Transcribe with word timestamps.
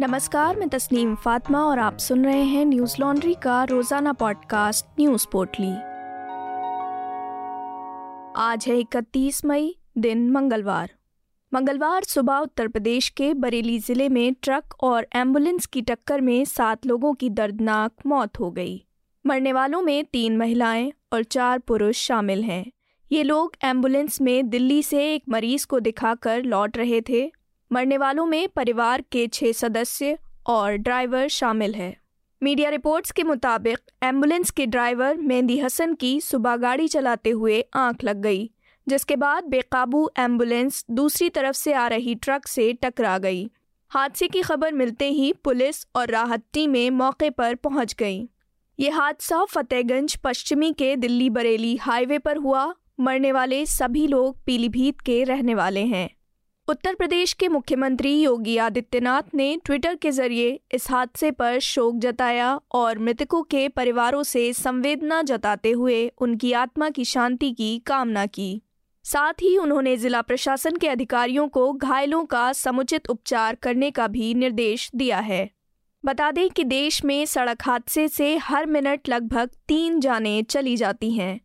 नमस्कार, 0.00 0.56
मैं 0.56 0.68
तस्नीम 0.68 1.14
फातिमा 1.14 1.62
और 1.64 1.78
आप 1.78 1.98
सुन 1.98 2.24
रहे 2.24 2.42
हैं 2.42 2.64
न्यूज़ 2.64 2.94
लॉन्ड्री 3.00 3.34
का 3.34 3.64
रोज़ाना 3.64 4.12
पॉडकास्ट 4.12 4.86
न्यूज़ 5.00 5.26
पोर्टली। 5.32 5.72
आज 8.36 8.64
है 8.68 8.78
इकतीस 8.80 9.44
मई, 9.44 9.74
दिन 9.98 10.30
मंगलवार। 10.30 10.90
मंगलवार 11.54 12.04
सुबह 12.04 12.36
उत्तर 12.36 12.68
प्रदेश 12.68 13.08
के 13.08 13.34
बरेली 13.34 13.78
ज़िले 13.78 14.08
में 14.08 14.34
ट्रक 14.42 14.74
और 14.80 15.06
एंबुलेंस 15.16 15.66
की 15.66 15.82
टक्कर 15.82 16.20
में 16.20 16.44
सात 16.44 16.86
लोगों 16.86 17.12
की 17.14 17.30
दर्दनाक 17.30 17.92
मौत 18.06 18.40
हो 18.40 18.50
गई। 18.50 18.84
मरने 19.26 19.52
वालों 19.52 19.82
में 19.82 20.04
तीन 20.04 20.36
महिलाएँ 20.36 20.92
और 21.12 21.22
चार 21.22 21.58
पुरुष 21.58 21.96
शामिल 21.96 22.42
हैं। 22.42 22.64
ये 23.12 23.22
लोग 23.22 23.52
एंबुलेंस 23.64 24.20
में 24.20 24.48
दिल्ली 24.48 24.82
से 24.82 25.14
एक 25.14 25.22
मरीज़ 25.28 25.66
को 25.66 25.80
दिखाकर 25.80 26.42
लौट 26.42 26.76
रहे 26.76 27.00
थे 27.00 27.32
मरने 27.72 27.96
वालों 27.98 28.24
में 28.26 28.48
परिवार 28.48 29.02
के 29.12 29.26
छह 29.26 29.52
सदस्य 29.52 30.18
और 30.46 30.72
ड्राइवर 30.72 31.28
शामिल 31.28 31.74
है। 31.74 31.96
मीडिया 32.42 32.70
रिपोर्ट्स 32.70 33.10
के 33.10 33.22
मुताबिक 33.22 33.78
एंबुलेंस 34.02 34.50
के 34.50 34.66
ड्राइवर 34.66 35.16
मेहंदी 35.16 35.58
हसन 35.58 35.94
की 35.94 36.20
सुबह 36.20 36.56
गाड़ी 36.56 36.88
चलाते 36.88 37.30
हुए 37.30 37.64
आँख 37.74 38.04
लग 38.04 38.16
गई, 38.16 38.50
जिसके 38.86 39.16
बाद 39.16 39.44
बेकाबू 39.44 40.10
एंबुलेंस 40.18 40.84
दूसरी 40.90 41.28
तरफ़ 41.28 41.56
से 41.56 41.72
आ 41.72 41.86
रही 41.86 42.14
ट्रक 42.14 42.46
से 42.46 42.72
टकरा 42.72 43.18
गई। 43.18 43.50
हादसे 43.90 44.28
की 44.28 44.42
खबर 44.42 44.72
मिलते 44.72 45.10
ही 45.10 45.32
पुलिस 45.32 45.86
और 45.96 46.10
राहत 46.10 46.44
टीमें 46.52 46.90
मौके 46.90 47.30
पर 47.30 47.54
पहुँच 47.54 47.94
गईं। 47.98 48.26
ये 48.78 48.90
हादसा 48.90 49.44
फतेहगंज 49.44 50.16
पश्चिमी 50.16 50.72
के 50.72 50.94
दिल्ली 50.96 51.30
बरेली 51.30 51.76
हाईवे 51.76 52.18
पर 52.18 52.36
हुआ। 52.36 52.72
मरने 53.00 53.32
वाले 53.32 53.66
सभी 53.66 54.06
लोग 54.06 54.44
पीलीभीत 54.44 55.00
के 55.00 55.24
रहने 55.24 55.54
वाले 55.54 55.80
हैं। 55.80 56.08
उत्तर 56.70 56.94
प्रदेश 56.94 57.32
के 57.32 57.48
मुख्यमंत्री 57.48 58.20
योगी 58.22 58.56
आदित्यनाथ 58.56 59.22
ने 59.34 59.60
ट्विटर 59.64 59.94
के 59.94 60.10
ज़रिए 60.10 60.60
इस 60.72 60.90
हादसे 60.90 61.30
पर 61.30 61.58
शोक 61.58 61.96
जताया 61.96 62.60
और 62.72 62.98
मृतकों 62.98 63.42
के 63.42 63.68
परिवारों 63.68 64.22
से 64.22 64.52
संवेदना 64.52 65.22
जताते 65.22 65.70
हुए 65.70 66.12
उनकी 66.18 66.52
आत्मा 66.52 66.90
की 66.90 67.04
शांति 67.04 67.52
की 67.52 67.78
कामना 67.78 68.26
की। 68.26 68.62
साथ 69.04 69.32
ही 69.32 69.58
उन्होंने 69.58 69.96
जिला 69.96 70.22
प्रशासन 70.22 70.76
के 70.76 70.88
अधिकारियों 70.88 71.48
को 71.48 71.72
घायलों 71.72 72.24
का 72.24 72.52
समुचित 72.52 73.10
उपचार 73.10 73.54
करने 73.54 73.90
का 73.90 74.06
भी 74.06 74.34
निर्देश 74.34 74.90
दिया 74.96 75.18
है। 75.18 75.50
बता 76.04 76.30
दें 76.30 76.50
कि 76.50 76.64
देश 76.64 77.04
में 77.04 77.26
सड़क 77.26 77.62
हादसे 77.62 78.08
से 78.08 78.36
हर 78.36 78.66
मिनट 78.66 79.08
लगभग 79.08 79.50
तीन 79.68 80.00
जानें 80.00 80.44
चली 80.44 80.76
जाती 80.76 81.10
हैं। 81.10 81.40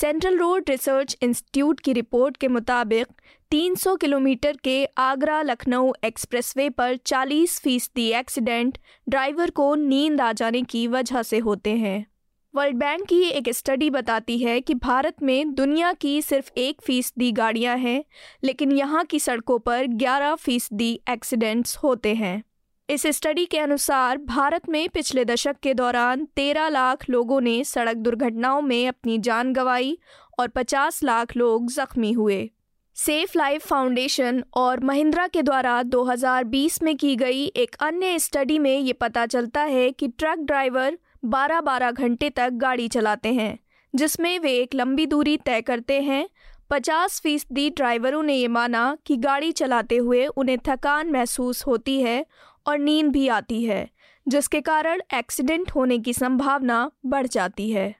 सेंट्रल 0.00 0.38
रोड 0.38 0.64
रिसर्च 0.68 1.16
इंस्टीट्यूट 1.22 1.80
की 1.80 1.92
रिपोर्ट 1.92 2.36
के 2.36 2.48
मुताबिक 2.48 3.06
300 3.50 3.96
किलोमीटर 3.96 4.56
के 4.64 4.84
आगरा 4.84 5.42
लखनऊ 5.42 5.92
एक्सप्रेसवे 6.04 6.68
पर 6.70 6.96
40 6.96 7.60
फ़ीसदी 7.60 8.08
एक्सीडेंट 8.10 8.78
ड्राइवर 9.08 9.50
को 9.50 9.74
नींद 9.74 10.20
आ 10.20 10.32
जाने 10.32 10.62
की 10.62 10.86
वजह 10.86 11.22
से 11.22 11.38
होते 11.38 11.70
हैं। 11.70 12.06
वर्ल्ड 12.54 12.76
बैंक 12.76 13.06
की 13.06 13.22
एक 13.22 13.48
स्टडी 13.48 13.90
बताती 13.90 14.38
है 14.38 14.60
कि 14.60 14.74
भारत 14.74 15.22
में 15.22 15.54
दुनिया 15.54 15.92
की 15.92 16.22
सिर्फ़ 16.22 16.50
एक 16.56 16.80
फ़ीसदी 16.82 17.32
गाड़ियाँ 17.32 17.76
हैं, 17.76 18.04
लेकिन 18.44 18.72
यहाँ 18.72 19.04
की 19.04 19.18
सड़कों 19.18 19.58
पर 19.58 19.86
11 19.86 20.34
फ़ीसदी 20.34 21.00
एक्सीडेंट्स 21.10 21.76
होते 21.76 22.14
हैं। 22.14 22.42
इस 22.88 23.06
स्टडी 23.06 23.44
के 23.44 23.58
अनुसार 23.58 24.18
भारत 24.18 24.68
में 24.68 24.88
पिछले 24.88 25.24
दशक 25.24 25.56
के 25.62 25.72
दौरान 25.74 26.24
13 26.36 26.68
लाख 26.68 27.04
लोगों 27.10 27.40
ने 27.40 27.64
सड़क 27.64 27.96
दुर्घटनाओं 27.96 28.62
में 28.62 28.88
अपनी 28.88 29.18
जान 29.18 29.52
गंवाई 29.52 29.98
और 30.38 30.48
50 30.48 31.02
लाख 31.04 31.36
लोग 31.36 31.70
जख्मी 31.70 32.12
हुए। 32.12 32.50
सेफ़ 32.96 33.32
लाइफ 33.36 33.66
फाउंडेशन 33.66 34.42
और 34.54 34.80
महिंद्रा 34.80 35.26
के 35.26 35.42
द्वारा 35.42 35.82
2020 35.82 36.82
में 36.82 36.96
की 36.96 37.14
गई 37.16 37.44
एक 37.46 37.76
अन्य 37.80 38.18
स्टडी 38.18 38.58
में 38.58 38.78
ये 38.78 38.92
पता 38.92 39.26
चलता 39.26 39.62
है 39.62 39.90
कि 39.90 40.08
ट्रक 40.08 40.38
ड्राइवर 40.38 40.98
12-12 41.24 41.90
घंटे 41.90 42.30
तक 42.30 42.50
गाड़ी 42.50 42.88
चलाते 42.88 43.32
हैं, 43.32 43.58
जिसमें 43.94 44.38
वे 44.38 44.56
एक 44.56 44.74
लंबी 44.74 45.06
दूरी 45.06 45.36
तय 45.36 45.60
करते 45.60 46.00
हैं। 46.00 46.28
50 46.70 47.20
फ़ीसदी 47.20 47.70
ड्राइवरों 47.70 48.22
ने 48.22 48.34
ये 48.34 48.48
माना 48.48 48.96
कि 49.06 49.16
गाड़ी 49.16 49.52
चलाते 49.52 49.96
हुए 49.96 50.26
उन्हें 50.26 50.58
थकान 50.68 51.10
महसूस 51.10 51.66
होती 51.66 52.00
है 52.02 52.24
और 52.68 52.78
नींद 52.78 53.06
भी 53.06 53.28
आती 53.28 53.64
है, 53.64 53.90
जिसके 54.28 54.60
कारण 54.60 55.00
एक्सीडेंट 55.14 55.70
होने 55.70 55.98
की 55.98 56.12
संभावना 56.12 56.90
बढ़ 57.06 57.26
जाती 57.26 57.70
है। 57.70 57.94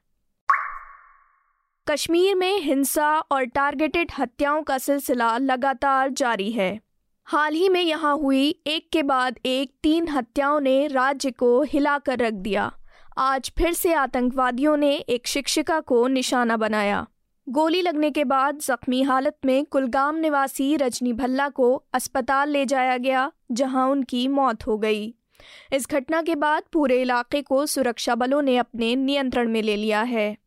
कश्मीर 1.87 2.35
में 2.35 2.59
हिंसा 2.59 3.19
और 3.19 3.43
टारगेटेड 3.43 4.11
हत्याओं 4.19 4.63
का 4.63 4.77
सिलसिला 4.77 5.37
लगातार 5.37 6.09
जारी 6.09 6.51
है। 6.51 6.79
हाल 7.25 7.53
ही 7.53 7.69
में 7.69 7.81
यहाँ 7.81 8.17
हुई 8.17 8.49
एक 8.67 8.89
के 8.93 9.03
बाद 9.03 9.39
एक 9.45 9.73
तीन 9.83 10.07
हत्याओं 10.07 10.59
ने 10.59 10.87
राज्य 10.87 11.31
को 11.31 11.61
हिलाकर 11.63 12.19
रख 12.19 12.33
दिया। 12.33 12.71
आज 13.17 13.51
फिर 13.57 13.73
से 13.73 13.93
आतंकवादियों 13.93 14.77
ने 14.77 14.95
एक 14.95 15.27
शिक्षिका 15.27 15.79
को 15.79 16.07
निशाना 16.07 16.57
बनाया। 16.57 17.07
गोली 17.49 17.81
लगने 17.81 18.11
के 18.11 18.23
बाद 18.23 18.59
जख्मी 18.59 19.01
हालत 19.01 19.37
में 19.45 19.65
कुलगाम 19.65 20.15
निवासी 20.15 20.75
रजनी 20.75 21.13
भल्ला 21.13 21.49
को 21.49 21.83
अस्पताल 21.93 22.49
ले 22.49 22.65
जाया 22.65 22.97
गया, 22.97 23.31
जहाँ 23.51 23.89
उनकी 23.89 24.27
मौत 24.27 24.67
हो 24.67 24.77
गई। 24.77 25.15
इस 25.73 25.87
घटना 25.89 26.21
के 26.21 26.35
बाद 26.35 26.63
पूरे 26.73 27.01
इलाके 27.01 27.41
को 27.41 27.65
सुरक्षा 27.65 28.15
बलों 28.15 28.41
ने 28.41 28.57
अपने 28.57 28.95
नियंत्रण 28.95 29.49
में 29.49 29.61
ले 29.61 29.75
लिया 29.75 30.01
है। 30.01 30.37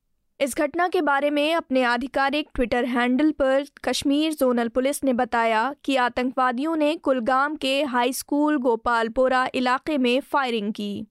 इस 0.41 0.57
घटना 0.57 0.89
के 0.89 1.01
बारे 1.01 1.31
में 1.31 1.55
अपने 1.55 1.83
आधिकारिक 1.83 2.49
ट्विटर 2.55 2.85
हैंडल 2.85 3.31
पर 3.31 3.65
कश्मीर 3.85 4.33
जोनल 4.33 4.69
पुलिस 4.69 5.05
ने 5.05 5.13
बताया 5.13 5.75
कि 5.85 5.97
आतंकवादियों 5.97 6.77
ने 6.77 6.97
कुलगाम 6.97 7.57
के 7.57 7.83
हाई 7.83 8.13
स्कूल 8.13 8.57
गोपालपोरा 8.57 9.49
इलाके 9.55 9.99
में 9.99 10.21
फायरिंग 10.21 10.73
की। 10.73 11.07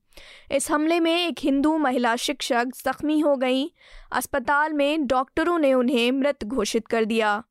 इस 0.51 0.69
हमले 0.71 0.99
में 0.99 1.15
एक 1.27 1.39
हिंदू 1.39 1.77
महिला 1.77 2.15
शिक्षक 2.15 2.71
जख्मी 2.85 3.19
हो 3.19 3.35
गई। 3.35 3.65
अस्पताल 4.11 4.73
में 4.73 5.07
डॉक्टरों 5.07 5.57
ने 5.59 5.73
उन्हें 5.73 6.11
मृत 6.11 6.43
घोषित 6.43 6.87
कर 6.87 7.05
दिया। 7.05 7.43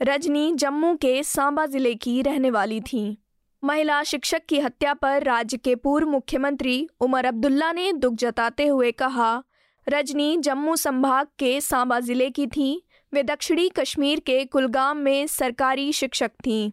रजनी 0.00 0.52
जम्मू 0.52 0.94
के 0.94 1.22
सांबा 1.22 1.66
ज़िले 1.66 1.94
की 1.94 2.20
रहने 2.22 2.50
वाली 2.50 2.80
थी। 2.80 3.18
महिला 3.62 4.02
शिक्षक 4.02 4.42
की 4.48 4.58
हत्या 4.58 4.94
पर 4.94 5.22
राज्य 5.22 5.56
के 5.56 5.74
पूर्व 5.74 6.08
मुख्यमंत्री 6.08 6.88
उमर 7.00 7.24
अब्दुल्ला 7.24 7.72
ने 7.72 7.92
दुख 7.92 8.14
जताते 8.14 8.66
हुए 8.66 8.92
कहा, 8.92 9.42
रजनी 9.86 10.36
जम्मू 10.36 10.76
संभाग 10.76 11.26
के 11.38 11.60
सांबा 11.60 12.00
ज़िले 12.00 12.30
की 12.30 12.46
थी। 12.46 12.84
वे 13.12 13.22
दक्षिणी 13.22 13.68
कश्मीर 13.68 14.20
के 14.20 14.44
कुलगाम 14.44 14.96
में 14.96 15.26
सरकारी 15.26 15.92
शिक्षक 15.92 16.30
थीं। 16.46 16.70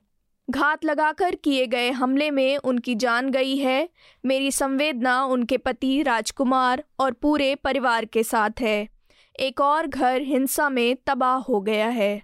घात 0.50 0.86
लगाकर 0.86 1.36
किए 1.36 1.68
गए 1.68 1.92
हमले 1.92 2.32
में 2.32 2.58
उनकी 2.58 2.96
जान 2.96 3.30
गई 3.30 3.58
है। 3.58 3.90
मेरी 4.26 4.52
संवेदना 4.52 5.24
उनके 5.24 5.58
पति 5.58 6.02
राजकुमार 6.04 6.84
और 7.00 7.12
पूरे 7.12 7.56
परिवार 7.56 8.06
के 8.06 8.24
साथ 8.24 8.62
है। 8.62 8.88
एक 9.40 9.62
और 9.62 9.88
घर 9.88 10.22
हिंसा 10.22 10.70
में 10.70 10.98
तबाह 11.06 11.36
हो 11.36 11.62
गया 11.62 11.88
है। 11.88 12.22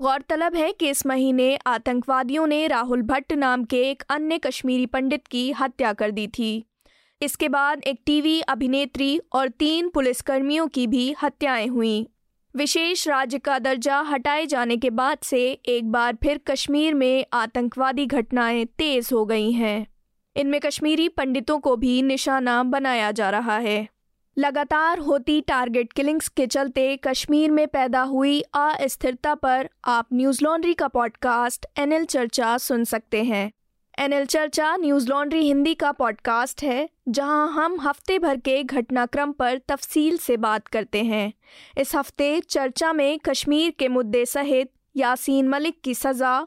गौरतलब 0.00 0.54
है 0.54 0.72
कि 0.72 0.90
इस 0.90 1.06
महीने 1.06 1.58
आतंकवादियों 1.66 2.46
ने 2.46 2.66
राहुल 2.66 3.02
भट्ट 3.02 3.32
नाम 3.32 3.64
के 3.64 3.90
एक 3.90 4.02
अन्य 4.10 4.38
कश्मीरी 4.38 4.86
पंडित 4.86 5.26
की 5.26 5.52
हत्या 5.52 5.92
कर 5.92 6.10
दी 6.10 6.26
थी। 6.26 6.64
इसके 7.22 7.48
बाद 7.48 7.82
एक 7.84 8.00
टीवी 8.06 8.40
अभिनेत्री 8.40 9.20
और 9.32 9.48
तीन 9.48 9.88
पुलिसकर्मियों 9.88 10.66
की 10.66 10.86
भी 10.86 11.14
हत्याएँ 11.22 11.66
हुई। 11.66 12.08
विशेष 12.56 13.08
राज्य 13.08 13.38
का 13.38 13.58
दर्जा 13.58 14.00
हटाए 14.00 14.46
जाने 14.46 14.76
के 14.76 14.90
बाद 14.90 15.18
से 15.22 15.50
एक 15.50 15.92
बार 15.92 16.14
फिर 16.14 16.38
कश्मीर 16.38 16.94
में 16.94 17.24
आतंकवादी 17.32 18.06
घटनाएँ 18.06 18.64
तेज 18.64 19.08
हो 19.12 19.26
गई 19.26 19.52
हैं। 19.52 19.86
इनमें 20.36 20.60
कश्मीरी 20.60 21.08
पंडितों 21.08 21.58
को 21.58 21.76
भी 21.76 22.02
निशाना 22.02 22.62
बनाया 22.62 23.10
जा 23.10 23.30
रहा 23.30 23.56
है। 23.56 23.88
लगातार 24.38 24.98
होती 24.98 25.40
टारगेट 25.40 25.92
किलिंग्स 25.92 26.28
के 26.28 26.46
चलते 26.46 26.96
कश्मीर 26.96 27.50
में 27.50 27.68
पैदा 27.68 28.02
हुई 28.02 28.40
अस्थिरता 28.40 29.34
पर 29.34 29.70
आप 29.84 30.06
न्यूज़ 30.12 30.44
लॉन्ड्री 30.44 30.74
का 30.74 30.88
पॉडकास्ट 30.88 31.66
एनएल 31.78 32.04
चर्चा 32.04 32.58
सुन 32.58 32.84
सकते 32.84 33.24
हैं। 33.24 33.52
एनएल 33.98 34.24
चर्चा 34.24 34.76
न्यूज़ 34.76 35.08
लॉन्ड्री 35.08 35.40
हिंदी 35.40 35.74
का 35.74 35.92
पॉडकास्ट 35.92 36.62
है। 36.62 36.88
जहाँ 37.10 37.52
हम 37.52 37.80
हफ़्ते 37.80 38.18
भर 38.18 38.36
के 38.36 38.62
घटनाक्रम 38.62 39.32
पर 39.32 39.58
तफसील 39.68 40.18
से 40.18 40.36
बात 40.36 40.66
करते 40.66 41.02
हैं। 41.02 41.32
इस 41.78 41.94
हफ़्ते 41.94 42.40
चर्चा 42.40 42.92
में 42.92 43.18
कश्मीर 43.18 43.70
के 43.70 43.88
मुद्दे 43.88 44.24
सहित 44.26 44.70
यासीन 44.96 45.48
मलिक 45.48 45.80
की 45.84 45.94
सज़ा, 45.94 46.40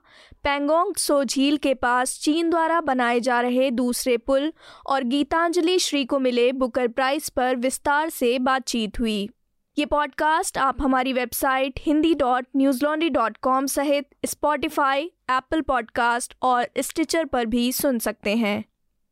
पेंगोंग 0.43 0.95
सो 0.95 1.23
झील 1.23 1.57
के 1.57 1.73
पास 1.73 2.19
चीन 2.19 2.49
द्वारा 2.49 2.81
बनाए 2.81 3.19
जा 3.19 3.41
रहे 3.41 3.71
दूसरे 3.71 4.17
पुल 4.17 4.53
और 4.85 5.03
गीतांजलि 5.03 5.79
श्री 5.79 6.05
को 6.05 6.19
मिले 6.19 6.51
बुकर 6.51 6.87
प्राइज 6.87 7.29
पर 7.29 7.55
विस्तार 7.55 8.09
से 8.09 8.39
बातचीत 8.39 8.99
हुई। 8.99 9.29
ये 9.77 9.85
पॉडकास्ट 9.85 10.57
आप 10.57 10.81
हमारी 10.81 11.13
website 11.13 11.79
Hindi 11.79 12.13
dot 12.15 12.47
Newslaundry 12.85 13.09
dot 13.09 13.37
com 13.37 13.65
सहित 13.65 14.07
स्पॉटिफाई, 14.25 15.03
एप्पल 15.31 15.61
पॉडकास्ट 15.61 16.35
और 16.41 16.67
स्टिचर 16.77 17.25
पर 17.25 17.45
भी 17.45 17.71
सुन 17.71 17.99
सकते 17.99 18.35
हैं। 18.35 18.63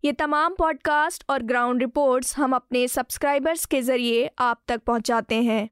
ये 0.03 0.11
तमाम 0.11 0.53
पॉडकास्ट 0.53 1.23
और 1.29 1.43
ग्राउंड 1.43 1.81
रिपोर्ट्स 1.81 2.37
हम 2.37 2.53
अपने 2.55 2.87
सब्सक्राइबर्स 2.87 3.65
के 3.65 3.81
ज़रिए 3.81 4.29
आप 4.39 4.61
तक 4.67 4.81
पहुंचाते 4.81 5.35
हैं। 5.35 5.69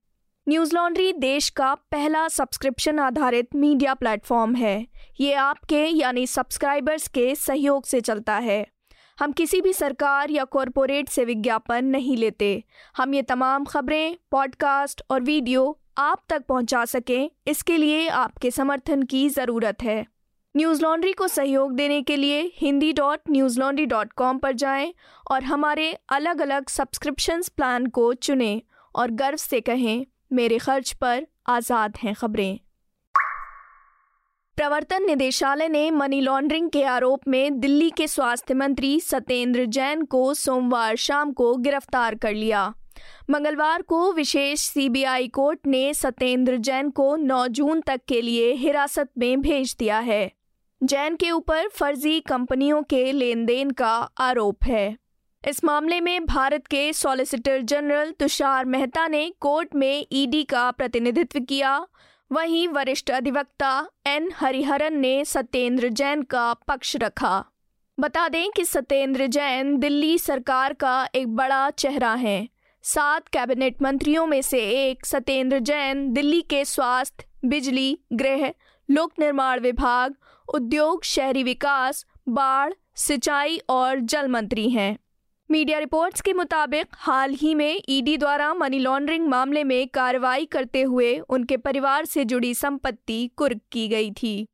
न्यूज़ 0.48 0.76
लॉन्ड्री 0.76 1.14
देश 1.14 1.50
का 1.50 1.74
पहला 1.76 2.28
सब्सक्रिप्शन 2.28 3.00
आधारित 3.00 3.56
मीडिया 3.56 3.94
प्लेटफॉर्म 3.94 4.56
है। 4.56 4.88
ये 5.22 5.34
आपके 5.34 5.84
यानी 5.86 6.28
सब्सक्राइबर्स 6.28 7.08
के 7.08 7.36
सहयोग 7.36 7.86
से 7.86 8.02
चलता 8.02 8.36
है। 8.38 8.66
हम 9.20 9.32
किसी 9.32 9.62
भी 9.62 9.74
सरकार 9.74 10.32
या 10.32 10.44
कॉरपोरेट 10.44 11.10
से 11.10 11.26
विज्ञापन 11.26 11.86
नहीं 11.86 12.18
लेते। 12.18 12.64
हम 12.98 13.14
ये 13.14 13.22
तमाम 13.22 13.66
खबरें 13.66 14.16
पॉडकास्ट 14.32 15.02
और 15.10 15.22
वीडियो 15.22 15.78
आप 15.98 16.24
तक 16.30 16.46
पहुँचा 16.46 16.86
सकें, 16.86 17.30
इसके 17.48 17.78
लिए 17.78 18.08
आपके 18.08 18.52
समर्थन 18.52 19.04
की 19.04 19.30
ज़रूरत 19.30 19.84
है। 19.84 20.06
न्यूज़ 20.56 20.82
लॉन्ड्री 20.82 21.12
को 21.14 21.28
सहयोग 21.28 21.74
देने 21.76 22.02
के 22.02 22.16
लिए 22.16 22.42
Hindi 22.58 22.92
dot 22.94 23.20
Newslaundry 23.60 23.86
dot 23.86 24.14
com 24.14 24.38
पर 24.38 24.52
जाएँ 24.52 24.94
और 25.32 25.44
हमारे 25.44 25.92
अलग 26.10 26.42
अलग 26.42 26.70
सब्सक्रिप्शंस 26.70 27.50
प्लान 27.50 27.86
को 27.86 28.14
चुनें 28.14 28.62
और 28.96 29.12
गर्व 29.12 29.38
से 29.38 29.60
कहें, 29.62 30.06
मेरे 30.34 30.58
खर्च 30.58 30.92
पर 30.92 31.28
आज़ाद 31.48 31.98
हैं 31.98 32.14
खबरें। 32.16 32.60
प्रवर्तन 34.58 35.06
निदेशालय 35.06 35.68
ने 35.68 35.92
मनी 35.92 36.22
लॉन्ड्रिंग 36.22 36.70
के 36.70 36.84
आरोप 36.84 37.28
में 37.28 37.60
दिल्ली 37.60 37.90
के 37.90 38.08
स्वास्थ्य 38.08 38.54
मंत्री 38.54 39.00
सत्येंद्र 39.00 39.66
जैन 39.66 40.04
को 40.06 40.34
सोमवार 40.34 40.96
शाम 40.96 41.32
को 41.32 41.56
गिरफ़्तार 41.58 42.16
कर 42.16 42.34
लिया। 42.34 42.74
मंगलवार 43.30 43.82
को 43.82 44.12
विशेष 44.14 44.62
सीबीआई 44.62 45.28
कोर्ट 45.28 45.60
ने 45.68 45.94
सत्येंद्र 45.94 46.58
जैन 46.58 46.90
को 46.90 47.16
9 47.18 47.48
जून 47.48 47.82
तक 47.82 48.02
के 48.08 48.22
लिए 48.22 48.52
हिरासत 48.54 49.10
में 49.18 49.42
भेज 49.42 49.76
दिया 49.80 50.00
है। 50.00 50.39
जैन 50.84 51.16
के 51.16 51.32
ऊपर 51.32 51.68
फर्जी 51.68 52.20
कंपनियों 52.20 52.84
के 52.84 53.12
लेन 53.12 53.46
देन 53.46 53.72
का 53.72 54.10
आरोप 54.18 54.64
है। 54.64 54.98
इस 55.48 55.64
मामले 55.64 56.02
में 56.02 56.26
भारत 56.26 56.68
के 56.68 56.94
सॉलिसिटर 56.94 57.62
जनरल 57.62 58.12
तुषार 58.12 58.66
मेहता 58.66 59.08
ने 59.08 59.34
कोर्ट 59.40 59.76
में 59.76 60.06
ईडी 60.12 60.44
का 60.44 60.72
प्रतिनिधित्व 60.72 61.40
किया। 61.40 61.88
वहीं 62.32 62.68
वरिष्ठ 62.68 63.12
अधिवक्ता 63.12 63.90
एन 64.08 64.32
हरिहरन 64.36 64.98
ने 64.98 65.26
सत्येंद्र 65.26 65.90
जैन 65.90 66.22
का 66.22 66.54
पक्ष 66.54 66.96
रखा। 66.96 67.46
बता 68.00 68.28
दें 68.30 68.52
कि 68.52 68.66
सत्येंद्र 68.66 69.28
जैन 69.28 69.78
दिल्ली 69.78 70.18
सरकार 70.18 70.74
का 70.74 71.10
एक 71.16 71.36
बड़ा 71.36 71.70
चेहरा 71.70 72.14
है। 72.14 72.50
सात 72.84 73.28
कैबिनेट 73.28 73.82
मंत्रियों 73.82 74.28
में 74.28 74.42
से 74.42 74.90
एक 74.90 75.06
सत्येंद्र 75.06 75.60
जैन 75.60 76.14
दिल्ली 76.14 76.42
के 76.42 76.66
स्वास्थ्य, 76.66 77.26
बिजली, 77.46 78.00
गृह, 78.14 78.54
लोक 78.92 79.14
निर्माण 79.20 79.60
विभाग 79.60 80.16
उद्योग, 80.54 81.04
शहरी 81.04 81.44
विकास, 81.44 82.06
बाढ़, 82.30 82.74
सिंचाई 82.96 83.60
और 83.70 84.00
जल 84.00 84.28
मंत्री 84.28 84.70
हैं। 84.70 84.98
मीडिया 85.52 85.80
रिपोर्ट्स 85.80 86.22
के 86.22 86.34
मुताबिक, 86.34 86.88
हाल 86.94 87.34
ही 87.34 87.56
में 87.56 87.82
ईडी 87.90 88.18
द्वारा 88.18 88.54
मनी 88.54 88.80
लॉन्ड्रिंग 88.80 89.28
मामले 89.28 89.64
में 89.64 89.88
कार्रवाई 89.88 90.46
करते 90.46 90.82
हुए 90.82 91.18
उनके 91.20 91.58
परिवार 91.58 92.06
से 92.06 92.26
जुड़ी 92.26 92.54
संपत्ति 92.54 93.30
कुर्क 93.36 93.62
की 93.72 93.88
गई 93.88 94.12
थी। 94.12 94.46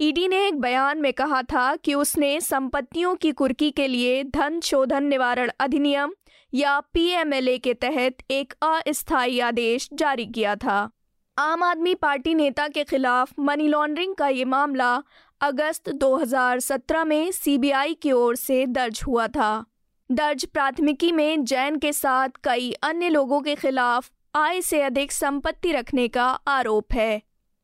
ईडी 0.00 0.28
ने 0.28 0.46
एक 0.46 0.60
बयान 0.60 0.98
में 0.98 1.12
कहा 1.12 1.42
था 1.42 1.76
कि 1.76 1.94
उसने 1.94 2.40
संपत्तियों 2.40 3.14
की 3.14 3.32
कुर्की 3.32 3.70
के 3.70 3.86
लिए 3.86 4.24
धन 4.24 4.60
शोधन 4.60 5.04
निवारण 5.04 5.50
अधिनियम 5.60 6.14
या 6.54 6.80
पीएमएलए 6.80 7.58
के 7.58 7.74
तहत 7.74 8.16
एक 8.30 8.54
अस्थायी 8.62 9.40
आदेश 9.40 9.88
जारी 9.92 10.26
किया 10.26 10.56
था। 10.56 10.90
आम 11.38 11.62
आदमी 11.62 11.94
पार्टी 11.94 12.34
नेता 12.34 12.68
के 12.68 12.84
खिलाफ 12.84 13.32
मनी 13.38 13.68
लॉन्ड्रिंग 13.68 14.14
का 14.14 14.28
ये 14.28 14.44
मामला 14.44 15.02
अगस्त 15.42 15.90
2017 15.90 17.04
में 17.04 17.32
सीबीआई 17.32 17.94
की 17.94 18.12
ओर 18.12 18.36
से 18.36 18.66
दर्ज 18.66 19.00
हुआ 19.06 19.26
था। 19.26 19.64
दर्ज 20.12 20.44
प्राथमिकी 20.44 21.12
में 21.12 21.44
जैन 21.44 21.76
के 21.76 21.92
साथ 21.92 22.28
कई 22.44 22.72
अन्य 22.72 23.08
लोगों 23.08 23.40
के 23.40 23.54
खिलाफ 23.54 24.10
आय 24.34 24.60
से 24.60 24.82
अधिक 24.82 25.12
संपत्ति 25.12 25.72
रखने 25.72 26.08
का 26.08 26.26
आरोप 26.26 26.92
है। 26.92 27.22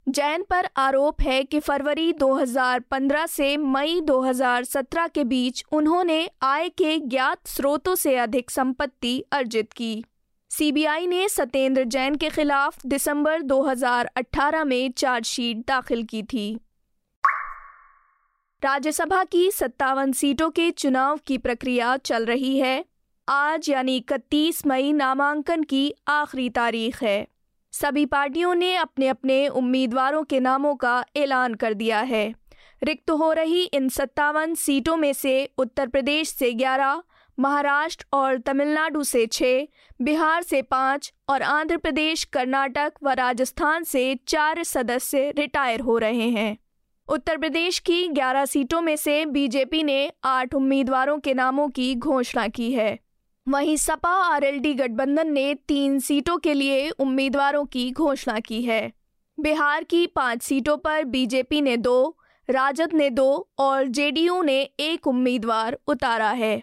जैन 0.08 0.42
पर 0.42 0.68
आरोप 0.76 1.20
है 1.20 1.44
कि 1.44 1.60
फरवरी 1.60 2.12
2015 2.12 3.26
से 3.26 3.56
मई 3.56 4.00
2017 4.00 5.08
के 5.08 5.24
बीच 5.24 5.64
उन्होंने 5.72 6.30
आय 6.42 6.68
के 6.68 6.98
ज्ञात 6.98 7.38
स्रोतों 7.46 7.94
से 7.94 8.16
अधिक 8.16 8.50
संपत्ति 8.50 9.24
अर्जित 9.32 9.72
की। 9.72 10.04
सीबीआई 10.50 11.06
ने 11.06 11.28
सत्येंद्र 11.28 11.84
जैन 11.84 12.14
के 12.14 12.28
खिलाफ 12.28 12.86
दिसंबर 12.86 13.42
2018 13.42 14.64
में 14.64 14.92
चार्जशीट 14.92 15.56
दाखिल 15.56 16.04
की 16.04 16.22
थी। 16.22 16.60
राज्यसभा 18.66 19.24
की 19.24 19.50
सत्तावन 19.50 20.12
सीटों 20.12 20.50
के 20.50 20.70
चुनाव 20.70 21.18
की 21.26 21.38
प्रक्रिया 21.38 21.96
चल 21.96 22.24
रही 22.26 22.58
है। 22.58 22.84
आज 23.28 23.70
यानी 23.70 23.96
इकतीस 23.96 24.66
मई 24.66 24.92
नामांकन 24.92 25.62
की 25.62 25.94
आखिरी 26.08 26.50
तारीख 26.50 27.02
है। 27.02 27.28
सभी 27.72 28.06
पार्टियों 28.06 28.54
ने 28.54 28.76
अपने 28.76 29.08
अपने 29.08 29.48
उम्मीदवारों 29.48 30.24
के 30.24 30.40
नामों 30.40 30.74
का 30.74 31.04
ऐलान 31.16 31.54
कर 31.54 31.74
दिया 31.74 32.00
है। 32.00 32.34
रिक्त 32.82 33.10
हो 33.10 33.32
रही 33.32 33.64
इन 33.64 33.88
सत्तावन 33.88 34.54
सीटों 34.54 34.96
में 34.96 35.12
से 35.12 35.50
उत्तर 35.58 35.86
प्रदेश 35.86 36.28
से 36.28 36.52
ग्यारह, 36.52 37.02
महाराष्ट्र 37.38 38.06
और 38.12 38.38
तमिलनाडु 38.38 39.04
से 39.04 39.26
छः 39.26 39.66
बिहार 40.02 40.42
से 40.42 40.62
पाँच 40.62 41.12
और 41.28 41.42
आंध्र 41.42 41.76
प्रदेश, 41.76 42.24
कर्नाटक 42.24 42.92
व 43.02 43.10
राजस्थान 43.10 43.84
से 43.84 44.18
चार 44.28 44.62
सदस्य 44.62 45.30
रिटायर 45.30 45.80
हो 45.80 45.98
रहे 45.98 46.28
हैं। 46.30 46.56
उत्तर 47.08 47.36
प्रदेश 47.36 47.78
की 47.78 48.08
11 48.08 48.44
सीटों 48.44 48.80
में 48.80 48.96
से 48.96 49.26
बीजेपी 49.26 49.82
ने 49.82 50.12
आठ 50.24 50.54
उम्मीदवारों 50.54 51.18
के 51.18 51.34
नामों 51.34 51.68
की 51.68 51.94
घोषणा 51.94 52.48
की 52.48 52.72
है। 52.72 52.98
वहीं 53.48 53.76
सपा 53.76 54.08
आरएलडी 54.08 54.74
गठबंधन 54.74 55.32
ने 55.32 55.54
तीन 55.54 55.98
सीटों 55.98 56.38
के 56.38 56.54
लिए 56.54 56.90
उम्मीदवारों 56.90 57.64
की 57.64 57.90
घोषणा 57.90 58.40
की 58.40 58.62
है। 58.62 58.92
बिहार 59.40 59.84
की 59.84 60.06
पाँच 60.06 60.42
सीटों 60.42 60.76
पर 60.76 61.04
बीजेपी 61.04 61.60
ने 61.60 61.76
दो, 61.76 62.18
राजद 62.50 62.92
ने 62.92 63.10
दो 63.10 63.48
और 63.58 63.86
जेडीयू 63.86 64.42
ने 64.42 64.62
एक 64.80 65.06
उम्मीदवार 65.06 65.78
उतारा 65.86 66.30
है। 66.30 66.62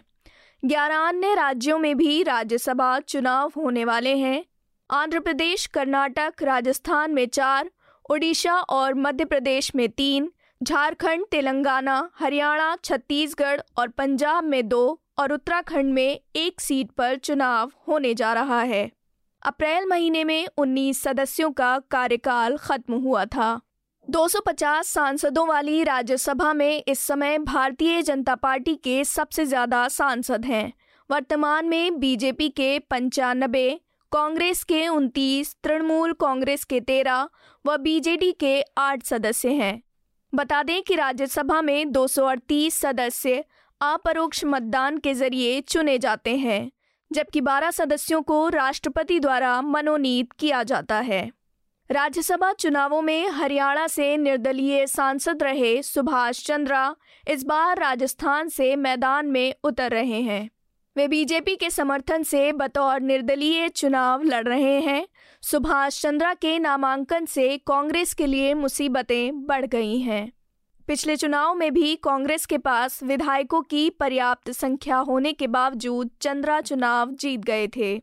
ग्यारह 0.64 0.98
अन्य 0.98 1.34
राज्यों 1.34 1.78
में 1.78 1.96
भी 1.96 2.22
राज्यसभा 2.22 3.00
चुनाव 3.00 3.52
होने 3.56 3.84
वाले 3.84 4.16
हैं। 4.16 4.44
आंध्र 4.90 5.20
प्रदेश, 5.20 5.66
कर्नाटक, 5.66 6.34
राजस्थान 6.42 7.10
में 7.10 7.26
चार, 7.26 7.70
ओडिशा 8.10 8.54
और 8.54 8.94
मध्य 8.94 9.24
प्रदेश 9.24 9.74
में 9.74 9.88
तीन 9.88 10.30
झारखंड, 10.62 11.24
तेलंगाना, 11.30 12.10
हरियाणा, 12.14 12.76
छत्तीसगढ़ 12.84 13.60
और 13.78 13.88
पंजाब 13.88 14.44
में 14.44 14.68
दो 14.68 15.00
और 15.18 15.32
उत्तराखंड 15.32 15.92
में 15.92 16.20
एक 16.36 16.60
सीट 16.60 16.90
पर 16.90 17.16
चुनाव 17.16 17.72
होने 17.88 18.14
जा 18.14 18.32
रहा 18.32 18.60
है। 18.60 18.90
अप्रैल 19.42 19.86
महीने 19.86 20.24
में 20.24 20.46
19 20.58 21.02
सदस्यों 21.02 21.50
का 21.50 21.78
कार्यकाल 21.78 22.56
खत्म 22.56 22.94
हुआ 22.94 23.24
था। 23.24 23.60
250 24.10 24.86
सांसदों 24.86 25.46
वाली 25.46 25.82
राज्यसभा 25.84 26.52
में 26.52 26.82
इस 26.88 27.00
समय 27.00 27.38
भारतीय 27.38 28.02
जनता 28.02 28.34
पार्टी 28.34 28.74
के 28.74 29.04
सबसे 29.04 29.44
ज़्यादा 29.44 29.88
सांसद 29.88 30.44
हैं। 30.44 30.72
वर्तमान 31.10 31.66
में 31.66 32.00
बीजेपी 32.00 32.48
के 32.48 32.78
पंचानबे, 32.78 33.80
कांग्रेस 34.12 34.64
के 34.64 34.88
उनतीस, 34.88 35.56
तृणमूल 35.62 36.12
कांग्रेस 36.12 36.64
के 36.64 36.80
तेरह 36.80 37.28
व 37.66 37.76
बीजेडी 37.76 38.32
के 38.32 38.62
आठ 38.78 39.02
सदस्य 39.02 39.48
हैं। 39.48 39.82
बता 40.34 40.62
दें 40.62 40.82
कि 40.82 40.94
राज्यसभा 40.94 41.62
में 41.62 41.92
दो 41.92 42.06
सौ 42.06 42.26
अड़तीस 42.26 42.74
सदस्य 42.74 43.44
अपरोक्ष 43.80 44.44
मतदान 44.44 44.98
के 44.98 45.14
ज़रिए 45.14 45.60
चुने 45.60 45.98
जाते 45.98 46.36
हैं, 46.36 46.70
जबकि 47.12 47.40
12 47.40 47.70
सदस्यों 47.70 48.22
को 48.22 48.48
राष्ट्रपति 48.48 49.20
द्वारा 49.20 49.62
मनोनीत 49.62 50.32
किया 50.32 50.62
जाता 50.62 50.96
है। 51.00 51.30
राज्यसभा 51.90 52.52
चुनावों 52.52 53.02
में 53.02 53.28
हरियाणा 53.28 53.86
से 53.86 54.16
निर्दलीय 54.16 54.86
सांसद 54.86 55.42
रहे 55.42 55.82
सुभाष 55.82 56.46
चंद्रा 56.46 56.96
इस 57.28 57.44
बार 57.44 57.78
राजस्थान 57.78 58.48
से 58.48 58.76
मैदान 58.76 59.26
में 59.26 59.54
उतर 59.64 59.90
रहे 59.90 60.20
हैं। 60.20 60.50
वे 60.96 61.08
बीजेपी 61.08 61.56
के 61.56 61.70
समर्थन 61.70 62.22
से 62.22 62.52
बतौर 62.52 63.00
निर्दलीय 63.00 63.68
चुनाव 63.68 64.22
लड़ 64.22 64.48
रहे 64.48 64.80
हैं। 64.80 65.06
सुभाष 65.50 66.02
चंद्रा 66.02 66.34
के 66.34 66.58
नामांकन 66.58 67.24
से 67.24 67.58
कांग्रेस 67.58 68.14
के 68.14 68.26
लिए 68.26 68.54
मुसीबतें 68.54 69.46
बढ़ 69.46 69.66
गई 69.66 69.98
हैं। 69.98 70.32
पिछले 70.86 71.16
चुनाव 71.16 71.54
में 71.54 71.74
भी 71.74 71.96
कांग्रेस 71.96 72.46
के 72.46 72.58
पास 72.58 73.02
विधायकों 73.02 73.62
की 73.62 73.90
पर्याप्त 73.90 74.50
संख्या 74.50 74.96
होने 74.96 75.32
के 75.32 75.46
बावजूद 75.46 76.10
चंद्रा 76.20 76.60
चुनाव 76.60 77.10
जीत 77.10 77.40
गए 77.40 77.68
थे। 77.76 77.98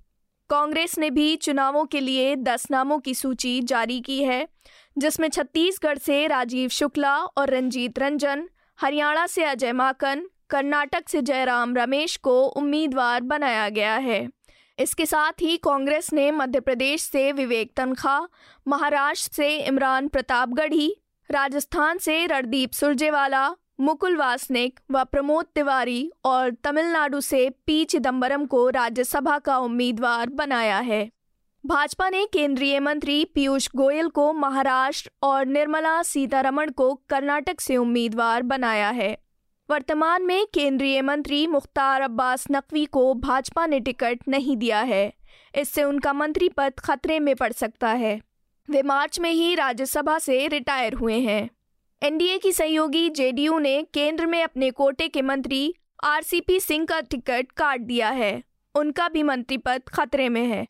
कांग्रेस 0.50 0.98
ने 0.98 1.10
भी 1.10 1.36
चुनावों 1.36 1.86
के 1.86 2.00
लिए 2.00 2.36
दस 2.36 2.67
नामों 2.71 3.00
की 3.00 3.13
सूची 3.13 3.62
जारी 3.62 4.00
की 4.01 4.24
है, 4.24 4.48
जिसमें 4.98 5.29
छत्तीसगढ़ 5.29 5.98
से 5.98 6.27
राजीव 6.27 6.69
शुक्ला 6.69 7.17
और 7.17 7.50
रंजीत 7.50 8.00
रंजन, 8.00 8.50
हरियाणा 8.81 9.27
से 9.27 9.43
अजय 9.43 9.71
माकन, 9.71 10.29
कर्नाटक 10.50 11.10
से 11.10 11.21
जयराम 11.21 11.75
रमेश 11.75 12.17
को 12.17 12.43
उम्मीदवार 12.43 13.21
बनाया 13.21 13.69
गया 13.69 13.95
है। 13.95 14.29
इसके 14.81 15.05
साथ 15.05 15.41
ही 15.41 15.57
कांग्रेस 15.57 16.13
ने 16.13 16.31
मध्य 16.31 16.59
प्रदेश 16.59 17.01
से 17.01 17.31
विवेक 17.31 17.71
तनखा, 17.77 18.27
महाराष्ट्र 18.67 19.33
से 19.33 19.57
इमरान 19.57 20.07
प्रतापगढ़ी 20.07 20.95
राजस्थान 21.31 21.97
से 21.97 22.25
रणदीप 22.25 22.71
सुरजेवाला, 22.71 23.50
मुकुल 23.79 24.17
वासनिक 24.17 24.79
व 24.91 25.03
प्रमोद 25.03 25.45
तिवारी 25.55 26.11
और 26.25 26.51
तमिलनाडु 26.63 27.21
से 27.21 27.50
पी 27.65 27.85
चिदम्बरम 27.85 28.45
को 28.45 28.69
राज्यसभा 28.69 29.39
का 29.39 29.57
उम्मीदवार 29.57 30.29
बनाया 30.29 30.79
है। 30.79 31.09
भाजपा 31.65 32.09
ने 32.09 32.25
केंद्रीय 32.25 32.79
मंत्री 32.79 33.25
पीयूष 33.25 33.69
गोयल 33.75 34.09
को 34.09 34.33
महाराष्ट्र 34.33 35.11
और 35.23 35.45
निर्मला 35.45 36.03
सीतारमण 36.03 36.71
को 36.71 36.93
कर्नाटक 37.09 37.61
से 37.61 37.77
उम्मीदवार 37.77 38.41
बनाया 38.41 38.89
है। 38.89 39.17
वर्तमान 39.71 40.23
में 40.23 40.45
केंद्रीय 40.53 41.01
मंत्री 41.01 41.47
मुख्तार 41.47 42.01
अब्बास 42.01 42.47
नकवी 42.51 42.85
को 42.85 43.13
भाजपा 43.13 43.65
ने 43.65 43.79
टिकट 43.79 44.19
नहीं 44.27 44.57
दिया 44.57 44.79
है। 44.79 45.13
इससे 45.57 45.83
उनका 45.83 46.13
मंत्री 46.13 46.49
पद 46.49 46.73
खतरे 46.79 47.19
में 47.19 47.35
पड़ 47.35 47.51
सकता 47.53 47.89
है। 47.89 48.21
वे 48.69 48.83
मार्च 48.83 49.19
में 49.19 49.31
ही 49.31 49.55
राज्यसभा 49.55 50.19
से 50.19 50.47
रिटायर 50.47 50.93
हुए 50.93 51.19
हैं। 51.19 51.49
एनडीए 52.03 52.37
की 52.37 52.51
सहयोगी 52.51 53.09
जेडीयू 53.09 53.59
ने 53.59 53.85
केंद्र 53.93 54.25
में 54.25 54.43
अपने 54.43 54.71
कोटे 54.71 55.07
के 55.07 55.21
मंत्री 55.21 55.75
आरसीपी 56.03 56.59
सिंह 56.59 56.85
का 56.85 57.01
टिकट 57.01 57.51
काट 57.51 57.81
दिया 57.81 58.09
है। 58.09 58.43
उनका 58.75 59.09
भी 59.09 59.23
मंत्री 59.23 59.57
पद 59.57 59.81
खतरे 59.87 60.29
में 60.29 60.45
है। 60.45 60.67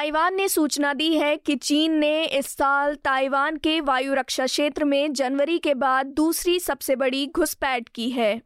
ताइवान 0.00 0.34
ने 0.34 0.48
सूचना 0.48 0.92
दी 0.92 1.18
है 1.18 1.36
कि 1.36 1.56
चीन 1.56 1.92
ने 1.92 2.24
इस 2.24 2.46
साल 2.46 2.94
ताइवान 2.94 3.56
के 3.56 3.80
वायु 3.80 4.14
रक्षा 4.14 4.46
क्षेत्र 4.46 4.84
में 4.84 5.12
जनवरी 5.12 5.58
के 5.58 5.74
बाद 5.74 6.06
दूसरी 6.06 6.60
सबसे 6.60 6.96
बड़ी 6.96 7.26
घुसपैठ 7.26 7.88
की 7.88 8.10
है। 8.10 8.42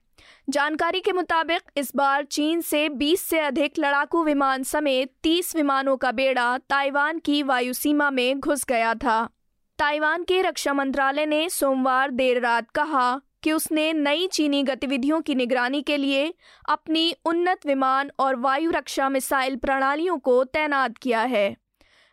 जानकारी 0.50 1.00
के 1.00 1.12
मुताबिक, 1.12 1.60
इस 1.76 1.96
बार 1.96 2.24
चीन 2.24 2.60
से 2.60 2.88
20 2.88 3.20
से 3.20 3.40
अधिक 3.40 3.72
लड़ाकू 3.78 4.24
विमान 4.24 4.62
समेत 4.62 5.12
30 5.22 5.56
विमानों 5.56 5.96
का 5.96 6.12
बेड़ा 6.12 6.58
ताइवान 6.58 7.18
की 7.18 7.42
वायु 7.42 7.72
सीमा 7.72 8.10
में 8.10 8.40
घुस 8.40 8.64
गया 8.64 8.94
था। 8.94 9.30
ताइवान 9.78 10.22
के 10.22 10.42
रक्षा 10.42 10.72
मंत्रालय 10.72 11.26
ने 11.26 11.48
सोमवार 11.48 12.10
देर 12.10 12.40
रात 12.40 12.70
कहा 12.70 13.20
कि 13.44 13.52
उसने 13.52 13.92
नई 13.92 14.26
चीनी 14.26 14.62
गतिविधियों 14.62 15.20
की 15.20 15.34
निगरानी 15.34 15.82
के 15.82 15.96
लिए 15.96 16.34
अपनी 16.68 17.14
उन्नत 17.24 17.66
विमान 17.66 18.10
और 18.18 18.36
वायु 18.36 18.70
रक्षा 18.70 19.08
मिसाइल 19.08 19.56
प्रणालियों 19.56 20.18
को 20.18 20.44
तैनात 20.44 20.98
किया 20.98 21.20
है। 21.20 21.56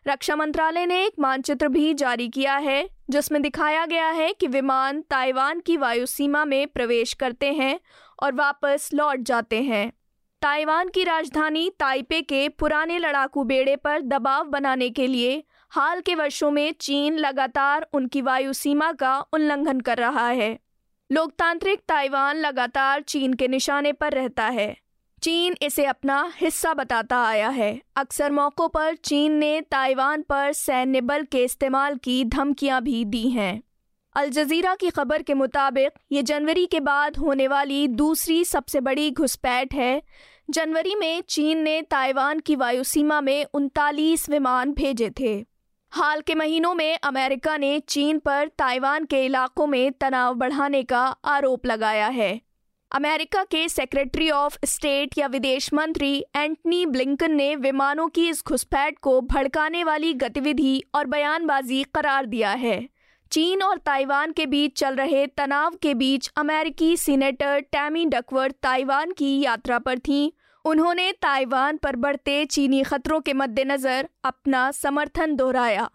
रक्षा 0.08 0.36
मंत्रालय 0.36 0.86
ने 0.86 1.04
एक 1.04 1.12
मानचित्र 1.18 1.68
भी 1.68 1.94
जारी 1.94 2.28
किया 2.28 2.56
है, 2.56 2.88
जिसमें 3.10 3.42
दिखाया 3.42 3.86
गया 3.86 4.08
है 4.08 4.32
कि 4.32 4.46
विमान 4.46 5.00
ताइवान 5.00 5.60
की 5.60 5.76
वायु 5.76 6.06
सीमा 6.06 6.44
में 6.44 6.66
प्रवेश 6.66 7.12
करते 7.12 7.52
हैं 7.52 7.80
और 8.22 8.32
वापस 8.32 8.90
लौट 8.94 9.20
जाते 9.20 9.62
हैं। 9.62 9.92
ताइवान 10.42 10.88
की 10.88 11.04
राजधानी 11.04 11.70
ताइपे 11.78 12.20
के 12.22 12.48
पुराने 12.48 12.98
लड़ाकू 12.98 13.44
बेड़े 13.44 13.76
पर 13.76 14.00
दबाव 14.00 14.44
बनाने 14.44 14.90
के 14.90 15.06
लिए 15.06 15.44
हाल 15.70 16.00
के 16.00 16.14
वर्षों 16.14 16.50
में 16.50 16.74
चीन 16.80 17.18
लगातार 17.18 17.88
उनकी 17.92 18.22
वायु 18.22 18.52
सीमा 18.52 18.92
का 18.92 19.20
उल्लंघन 19.32 19.80
कर 19.80 19.98
रहा 19.98 20.28
है। 20.28 20.58
लोकतांत्रिक 21.12 21.80
ताइवान 21.88 22.36
लगातार 22.36 23.02
चीन 23.02 23.32
के 23.32 23.48
निशाने 23.48 23.92
पर 23.92 24.12
रहता 24.12 24.44
है। 24.44 24.76
चीन 25.22 25.56
इसे 25.62 25.84
अपना 25.84 26.32
हिस्सा 26.36 26.74
बताता 26.74 27.18
आया 27.24 27.48
है। 27.48 27.80
अक्सर 27.96 28.30
मौक़ों 28.30 28.68
पर 28.68 28.94
चीन 28.94 29.32
ने 29.32 29.60
ताइवान 29.60 30.22
पर 30.22 30.52
सैन्य 30.52 31.00
बल 31.00 31.22
के 31.22 31.44
इस्तेमाल 31.44 31.94
की 31.94 32.24
धमकियाँ 32.24 32.82
भी 32.82 33.04
दी 33.04 33.28
हैं। 33.28 33.62
अल 34.16 34.30
जजीरा 34.30 34.74
की 34.74 34.90
खबर 34.90 35.22
के 35.22 35.34
मुताबिक, 35.34 35.90
ये 36.12 36.22
जनवरी 36.22 36.66
के 36.66 36.80
बाद 36.80 37.16
होने 37.16 37.48
वाली 37.48 37.88
दूसरी 37.88 38.44
सबसे 38.44 38.80
बड़ी 38.80 39.10
घुसपैठ 39.10 39.74
है। 39.74 40.02
जनवरी 40.50 40.94
में 40.94 41.22
चीन 41.28 41.58
ने 41.58 41.82
ताइवान 41.82 42.40
की 42.40 42.56
वायुसीमा 42.56 43.20
में 43.20 43.46
उनतालीस 43.54 44.28
विमान 44.28 44.72
भेजे 44.72 45.10
थे। 45.20 45.51
हाल 45.94 46.20
के 46.20 46.34
महीनों 46.34 46.74
में 46.74 46.98
अमेरिका 47.02 47.56
ने 47.56 47.80
चीन 47.80 48.18
पर 48.18 48.48
ताइवान 48.48 49.04
के 49.04 49.24
इलाकों 49.26 49.66
में 49.66 49.92
तनाव 49.92 50.34
बढ़ाने 50.34 50.82
का 50.82 51.00
आरोप 51.24 51.66
लगाया 51.66 52.06
है। 52.06 52.40
अमेरिका 52.90 53.42
के 53.44 53.68
सेक्रेटरी 53.68 54.30
ऑफ़ 54.30 54.56
स्टेट 54.64 55.18
या 55.18 55.26
विदेश 55.26 55.72
मंत्री 55.74 56.24
एंटनी 56.36 56.86
ब्लिंकन 56.86 57.32
ने 57.32 57.56
विमानों 57.56 58.08
की 58.08 58.28
इस 58.28 58.42
घुसपैठ 58.46 58.98
को 59.02 59.20
भड़काने 59.20 59.84
वाली 59.84 60.12
गतिविधि 60.14 60.82
और 60.94 61.06
बयानबाजी 61.06 61.82
करार 61.82 62.26
दिया 62.26 62.50
है। 62.50 62.88
चीन 63.30 63.62
और 63.62 63.78
ताइवान 63.78 64.32
के 64.32 64.46
बीच 64.46 64.78
चल 64.78 64.94
रहे 64.94 65.26
तनाव 65.26 65.74
के 65.82 65.94
बीच 65.94 66.30
अमेरिकी 66.36 66.96
सीनेटर 66.96 67.60
टैमी 67.60 68.06
डकवर्थ 68.06 68.54
ताइवान 68.62 69.12
की 69.12 69.40
यात्रा 69.40 69.78
पर 69.78 69.98
थीं। 69.98 70.30
उन्होंने 70.64 71.12
ताइवान 71.12 71.76
पर 71.76 71.96
बढ़ते 71.96 72.44
चीनी 72.44 72.82
खतरों 72.82 73.20
के 73.20 73.32
मद्देनज़र 73.32 74.08
अपना 74.24 74.70
समर्थन 74.70 75.36
दोहराया। 75.36 75.90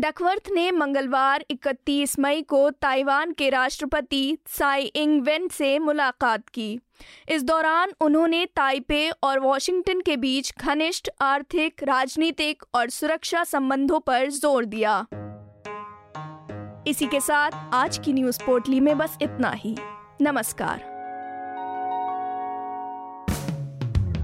डकवर्थ 0.00 0.48
ने 0.52 0.70
मंगलवार 0.70 1.44
31 1.50 2.18
मई 2.18 2.42
को 2.42 2.70
ताइवान 2.70 3.32
के 3.32 3.50
राष्ट्रपति 3.50 4.38
साई 4.48 4.82
इंग 4.82 5.22
वेन 5.22 5.48
से 5.48 5.78
मुलाकात 5.78 6.48
की। 6.48 6.80
इस 7.28 7.42
दौरान 7.42 7.92
उन्होंने 8.00 8.44
ताइपे 8.46 9.10
और 9.22 9.38
वॉशिंगटन 9.38 10.00
के 10.00 10.16
बीच 10.16 10.52
घनिष्ठ 10.60 11.10
आर्थिक, 11.20 11.82
राजनीतिक 11.82 12.62
और 12.74 12.88
सुरक्षा 12.88 13.44
संबंधों 13.44 14.00
पर 14.00 14.30
ज़ोर 14.30 14.64
दिया। 14.64 15.06
इसी 16.86 17.06
के 17.06 17.20
साथ 17.20 17.50
आज 17.74 17.98
की 17.98 18.12
न्यूज़ 18.12 18.38
पोर्टली 18.46 18.80
में 18.80 18.96
बस 18.98 19.18
इतना 19.22 19.50
ही। 19.50 19.76
नमस्कार। 20.20 20.89